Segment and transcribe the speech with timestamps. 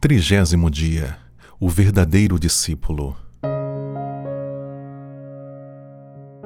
[0.00, 1.18] Trigésimo dia
[1.58, 3.16] O verdadeiro discípulo.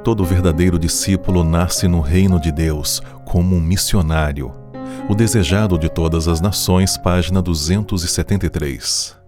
[0.03, 4.51] Todo verdadeiro discípulo nasce no reino de Deus como um missionário.
[5.07, 9.19] O desejado de todas as nações, página 273.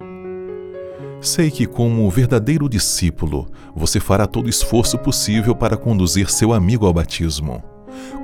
[1.20, 3.46] Sei que, como verdadeiro discípulo,
[3.76, 7.62] você fará todo o esforço possível para conduzir seu amigo ao batismo.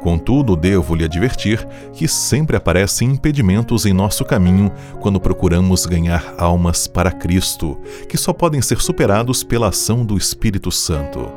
[0.02, 6.86] Contudo, devo lhe advertir que sempre aparecem impedimentos em nosso caminho quando procuramos ganhar almas
[6.86, 7.78] para Cristo,
[8.08, 11.28] que só podem ser superados pela ação do Espírito Santo.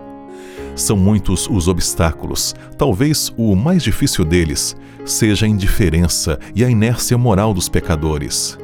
[0.75, 4.75] São muitos os obstáculos, talvez o mais difícil deles
[5.05, 8.57] seja a indiferença e a inércia moral dos pecadores.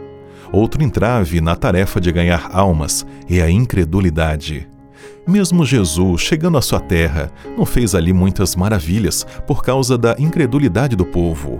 [0.51, 4.67] Outro entrave na tarefa de ganhar almas é a incredulidade.
[5.27, 10.95] Mesmo Jesus, chegando à sua terra, não fez ali muitas maravilhas por causa da incredulidade
[10.95, 11.59] do povo.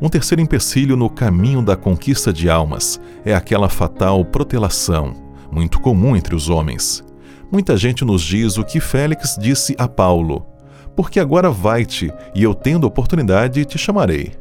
[0.00, 5.14] Um terceiro empecilho no caminho da conquista de almas é aquela fatal protelação,
[5.50, 7.04] muito comum entre os homens.
[7.50, 10.46] Muita gente nos diz o que Félix disse a Paulo:
[10.94, 14.32] Porque agora vai-te, e eu, tendo oportunidade, te chamarei.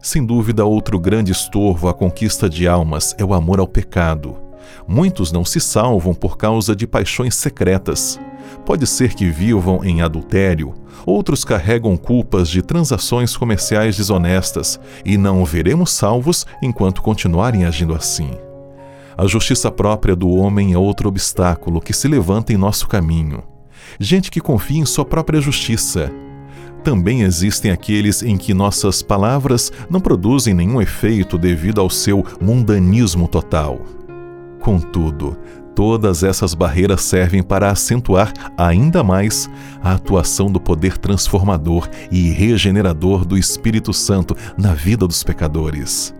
[0.00, 4.43] Sem dúvida, outro grande estorvo à conquista de almas é o amor ao pecado
[4.86, 8.18] Muitos não se salvam por causa de paixões secretas.
[8.64, 10.74] Pode ser que vivam em adultério,
[11.06, 18.30] outros carregam culpas de transações comerciais desonestas e não veremos salvos enquanto continuarem agindo assim.
[19.16, 23.42] A justiça própria do homem é outro obstáculo que se levanta em nosso caminho.
[23.98, 26.10] Gente que confia em sua própria justiça.
[26.82, 33.28] Também existem aqueles em que nossas palavras não produzem nenhum efeito devido ao seu mundanismo
[33.28, 33.80] total.
[34.64, 35.36] Contudo,
[35.74, 39.46] todas essas barreiras servem para acentuar ainda mais
[39.82, 46.14] a atuação do poder transformador e regenerador do Espírito Santo na vida dos pecadores.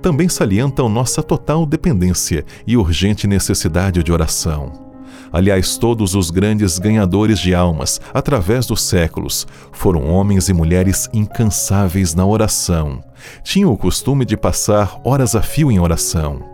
[0.00, 4.92] Também salientam nossa total dependência e urgente necessidade de oração.
[5.32, 12.14] Aliás, todos os grandes ganhadores de almas, através dos séculos, foram homens e mulheres incansáveis
[12.14, 13.02] na oração.
[13.42, 16.51] Tinham o costume de passar horas a fio em oração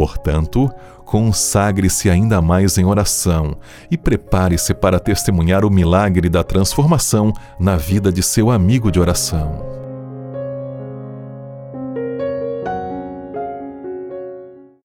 [0.00, 0.72] Portanto,
[1.04, 3.54] consagre-se ainda mais em oração
[3.90, 9.69] e prepare-se para testemunhar o milagre da transformação na vida de seu amigo de oração.